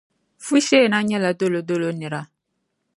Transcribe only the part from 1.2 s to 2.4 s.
Dolodolo nira.